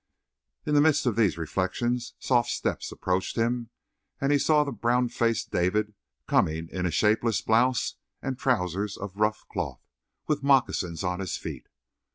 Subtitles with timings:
[0.65, 3.69] In the midst of these reflections soft steps approached him,
[4.19, 5.93] and he saw the brown faced David
[6.27, 9.85] coming in a shapeless blouse and trousers of rough cloth,
[10.25, 11.67] with moccasins on his feet.